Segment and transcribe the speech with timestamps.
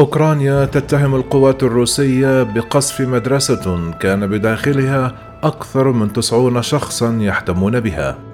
[0.00, 8.29] أوكرانيا تتهم القوات الروسية بقصف مدرسة كان بداخلها أكثر من تسعون شخصا يحتمون بها.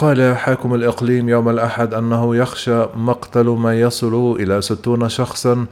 [0.00, 5.66] قال حاكم الإقليم يوم الأحد أنه يخشى مقتل ما يصل إلى ستون شخصا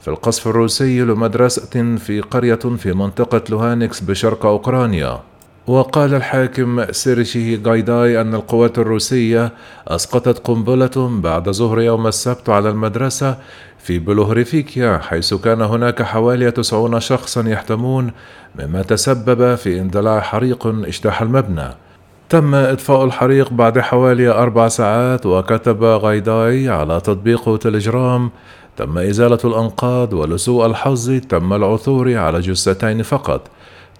[0.00, 5.20] في القصف الروسي لمدرسة في قرية في منطقة لوهانسك بشرق أوكرانيا.
[5.66, 9.52] وقال الحاكم سيرهي غايداي أن القوات الروسية
[9.88, 13.38] أسقطت قنبلة بعد ظهر يوم السبت على المدرسة
[13.78, 18.10] في بيلوهوريفكا حيث كان هناك حوالي تسعون شخصا يحتمون
[18.58, 21.83] مما تسبب في اندلاع حريق اجتاح المبنى.
[22.34, 28.30] تم إطفاء الحريق بعد حوالي أربع ساعات وكتب غايداي على تطبيق تليجرام.
[28.76, 33.40] تم إزالة الأنقاض ولسوء الحظ تم العثور على جثتين فقط.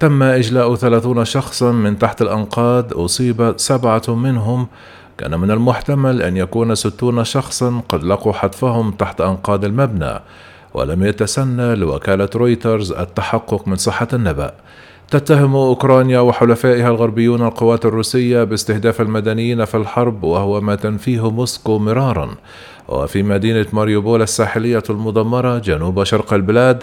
[0.01, 4.67] تم إجلاء ثلاثون شخصا من تحت الأنقاض أصيب سبعة منهم.
[5.19, 10.21] كان من المحتمل أن يكون ستون شخصا قد لقوا حتفهم تحت أنقاض المبنى.
[10.75, 14.55] ولم يتسنى لوكالة رويترز التحقق من صحة النبأ.
[15.11, 22.31] تتهم أوكرانيا وحلفائها الغربيون القوات الروسية باستهداف المدنيين في الحرب وهو ما تنفيه موسكو مرارا.
[22.89, 26.83] وفي مدينة ماريوبول الساحلية المدمرة جنوب شرق البلاد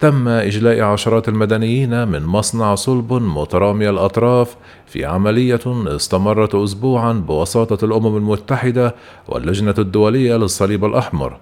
[0.00, 8.16] تم إجلاء عشرات المدنيين من مصنع صلب مترامي الأطراف في عملية استمرت أسبوعا بوساطة الأمم
[8.16, 8.94] المتحدة
[9.28, 11.36] واللجنة الدولية للصليب الأحمر.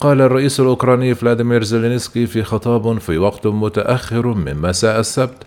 [0.00, 5.42] قال الرئيس الأوكراني فلاديمير زيلينسكي في خطاب في وقت متأخر من مساء السبت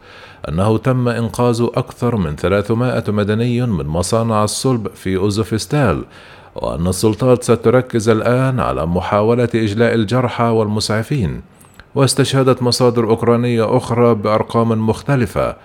[0.50, 6.04] أنه تم إنقاذ أكثر من 300 مدني من مصانع الصلب في أوزوفستال
[6.56, 11.42] وأن السلطات ستركز الآن على محاولة إجلاء الجرحى والمسعفين.
[11.96, 15.56] واستشهدت مصادر أوكرانية أخرى بأرقام مختلفة.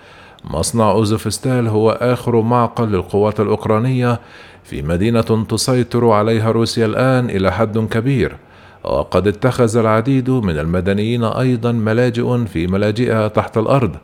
[0.45, 4.21] مصنع أوزوفستال هو آخر معقل للقوات الأوكرانية
[4.65, 8.37] في مدينة تسيطر عليها روسيا الآن إلى حد كبير.
[8.85, 13.97] وقد اتخذ العديد من المدنيين أيضا ملاجئ في ملاجئها تحت الأرض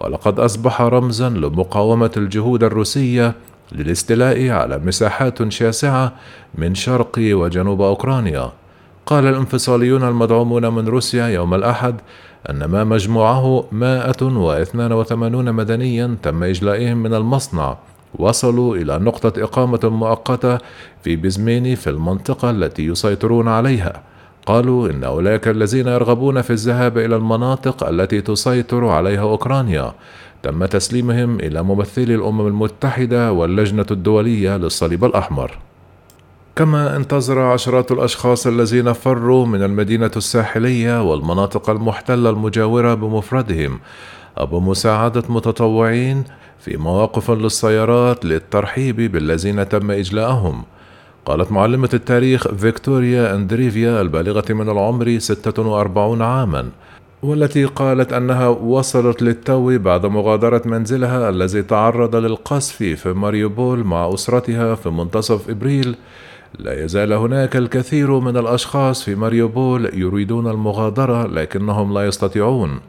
[0.00, 3.34] ولقد أصبح رمزا لمقاومة الجهود الروسية
[3.72, 6.12] للاستيلاء على مساحات شاسعة
[6.54, 8.52] من شرق وجنوب أوكرانيا.
[9.06, 12.00] قال الانفصاليون المدعومون من روسيا يوم الأحد
[12.50, 17.76] أن ما مجموعه 182 مدنيا تم إجلائهم من المصنع
[18.18, 20.58] وصلوا إلى نقطة إقامة مؤقتة
[21.04, 24.11] في بزميني في المنطقة التي يسيطرون عليها.
[24.46, 29.92] قالوا إن أولئك الذين يرغبون في الذهاب إلى المناطق التي تسيطر عليها أوكرانيا
[30.42, 35.58] تم تسليمهم إلى ممثلي الأمم المتحدة واللجنة الدولية للصليب الأحمر.
[36.56, 43.80] كما انتظر عشرات الأشخاص الذين فروا من المدينة الساحلية والمناطق المحتلة المجاورة بمفردهم
[44.38, 46.24] أو بمساعدة متطوعين
[46.58, 50.62] في مواقف للسيارات للترحيب بالذين تم إجلاءهم.
[51.26, 56.68] قالت معلمة التاريخ فيكتوريا أندريفيا البالغة من العمر 46 عاما
[57.22, 64.74] والتي قالت أنها وصلت للتو بعد مغادرة منزلها الذي تعرض للقصف في ماريوبول مع أسرتها
[64.74, 65.96] في منتصف إبريل.
[66.58, 72.80] لا يزال هناك الكثير من الأشخاص في ماريوبول يريدون المغادرة لكنهم لا يستطيعون.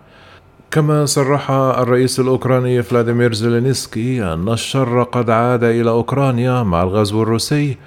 [0.72, 7.77] كما صرح الرئيس الأوكراني فلاديمير زيلينسكي أن الشر قد عاد إلى أوكرانيا مع الغزو الروسي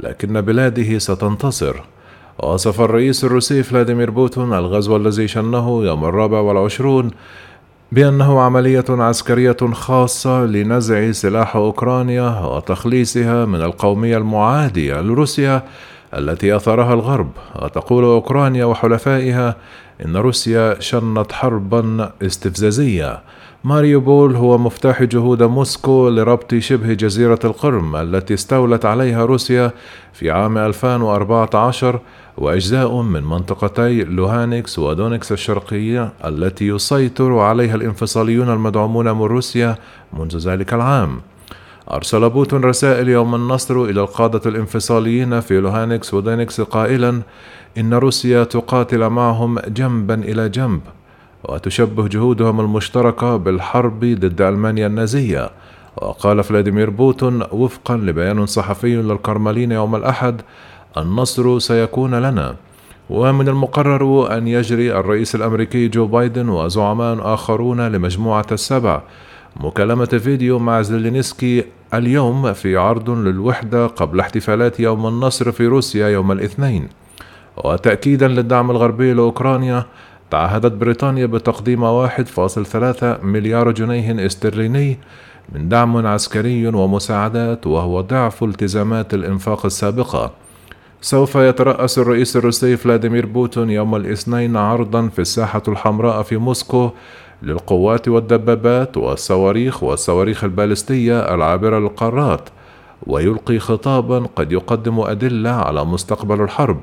[0.00, 1.76] لكن بلاده ستنتصر.
[2.38, 7.10] وصف الرئيس الروسي فلاديمير بوتين الغزو الذي شنه يوم الرابع والعشرون
[7.92, 15.62] بأنه عملية عسكرية خاصة لنزع سلاح أوكرانيا وتخليصها من القومية المعادية لروسيا
[16.14, 17.30] التي أثارها الغرب.
[17.62, 19.56] وتقول أوكرانيا وحلفائها
[20.04, 23.22] إن روسيا شنت حربا استفزازية.
[23.64, 29.70] ماريوبول هو مفتاح جهود موسكو لربط شبه جزيرة القرم التي استولت عليها روسيا
[30.12, 32.00] في عام 2014
[32.38, 39.76] وأجزاء من منطقتي لوهانسك ودونيتسك الشرقية التي يسيطر عليها الانفصاليون المدعومون من روسيا
[40.12, 41.20] منذ ذلك العام.
[41.90, 47.22] أرسل بوتين رسائل يوم النصر إلى القادة الانفصاليين في لوهانسك ودونيتسك قائلا
[47.78, 50.80] إن روسيا تقاتل معهم جنبا إلى جنب.
[51.48, 55.50] وتشبه جهودهم المشتركة بالحرب ضد ألمانيا النازية.
[55.96, 60.40] وقال فلاديمير بوتين وفقا لبيان صحفي للكرملين يوم الأحد
[60.96, 62.56] النصر سيكون لنا.
[63.10, 69.02] ومن المقرر أن يجري الرئيس الأمريكي جو بايدن وزعماء آخرون لمجموعة السبع
[69.56, 71.64] مكالمة فيديو مع زيلينسكي
[71.94, 76.88] اليوم في عرض للوحدة قبل احتفالات يوم النصر في روسيا يوم الاثنين.
[77.64, 79.86] وتأكيدا للدعم الغربي لأوكرانيا
[80.34, 84.98] تعهدت بريطانيا بتقديم 1.3 مليار جنيه استرليني
[85.52, 90.30] من دعم عسكري ومساعدات وهو ضعف التزامات الإنفاق السابقة.
[91.00, 96.90] سوف يترأس الرئيس الروسي فلاديمير بوتين يوم الاثنين عرضا في الساحة الحمراء في موسكو
[97.42, 102.48] للقوات والدبابات والصواريخ والصواريخ البالستية العابرة للقارات
[103.06, 106.80] ويلقي خطابا قد يقدم أدلة على مستقبل الحرب.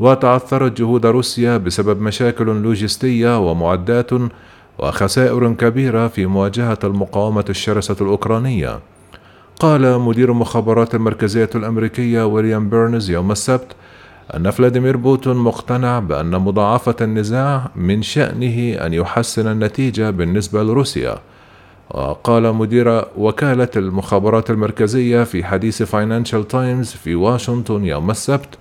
[0.00, 4.10] وتعثرت جهود روسيا بسبب مشاكل لوجستية ومعدات
[4.78, 8.78] وخسائر كبيرة في مواجهة المقاومة الشرسة الأوكرانية.
[9.60, 13.66] قال مدير المخابرات المركزية الأمريكية ويليام بيرنز يوم السبت
[14.34, 21.18] أن فلاديمير بوتين مقتنع بأن مضاعفة النزاع من شأنه أن يحسن النتيجة بالنسبة لروسيا.
[21.90, 28.58] وقال مدير وكالة المخابرات المركزية في حديث فاينانشال تايمز في واشنطن يوم السبت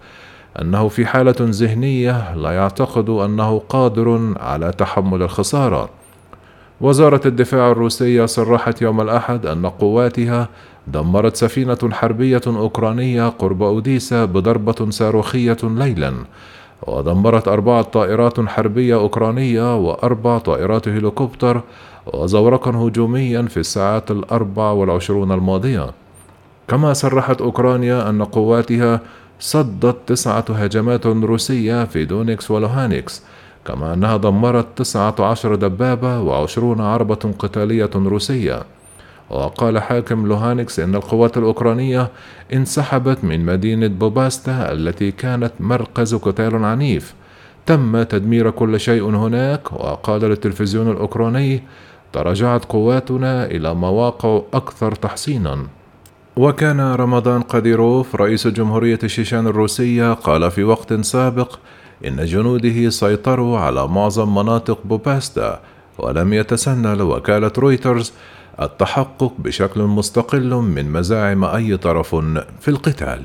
[0.59, 5.89] أنه في حالة ذهنية لا يعتقد أنه قادر على تحمل الخسارة.
[6.81, 10.49] وزارة الدفاع الروسية صرحت يوم الأحد أن قواتها
[10.87, 16.13] دمرت سفينة حربية أوكرانية قرب أوديسا بضربة صاروخية ليلا
[16.87, 21.61] ودمرت أربعة طائرات حربية أوكرانية وأربع طائرات هليكوبتر
[22.13, 25.89] وزورقا هجوميا في الساعات الأربع والعشرون الماضية.
[26.67, 28.99] كما صرحت أوكرانيا أن قواتها
[29.41, 33.23] صدت تسعة هجمات روسية في دونيتسك ولوهانسك
[33.65, 38.63] كما أنها دمرت تسعة عشر دبابة وعشرون عربة قتالية روسية.
[39.29, 42.11] وقال حاكم لوهانسك إن القوات الأوكرانية
[42.53, 47.13] انسحبت من مدينة بوباسنا التي كانت مركز قتال عنيف.
[47.65, 51.63] تم تدمير كل شيء هناك وقال للتلفزيون الأوكراني
[52.13, 55.67] تراجعت قواتنا إلى مواقع أكثر تحصينا
[56.35, 61.59] وكان رمضان قديروف رئيس جمهورية الشيشان الروسية قال في وقت سابق
[62.05, 65.59] إن جنوده سيطروا على معظم مناطق بوباسنا
[65.97, 68.13] ولم يتسنى لوكالة رويترز
[68.61, 72.15] التحقق بشكل مستقل من مزاعم أي طرف
[72.61, 73.21] في القتال.